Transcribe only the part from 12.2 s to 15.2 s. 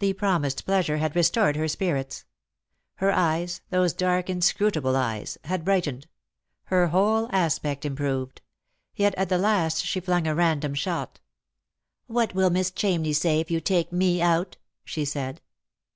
will Miss Chamney say if you take me out?" she